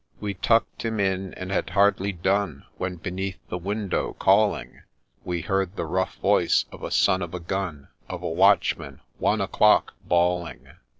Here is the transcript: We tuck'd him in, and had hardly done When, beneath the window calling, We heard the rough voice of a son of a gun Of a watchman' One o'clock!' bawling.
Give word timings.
We 0.19 0.33
tuck'd 0.33 0.81
him 0.81 0.99
in, 0.99 1.35
and 1.35 1.51
had 1.51 1.69
hardly 1.77 2.11
done 2.11 2.65
When, 2.79 2.95
beneath 2.95 3.37
the 3.49 3.59
window 3.59 4.13
calling, 4.17 4.81
We 5.23 5.41
heard 5.41 5.75
the 5.75 5.85
rough 5.85 6.15
voice 6.17 6.65
of 6.71 6.81
a 6.81 6.89
son 6.89 7.21
of 7.21 7.35
a 7.35 7.39
gun 7.39 7.89
Of 8.09 8.23
a 8.23 8.27
watchman' 8.29 9.01
One 9.19 9.41
o'clock!' 9.41 9.93
bawling. 10.03 10.67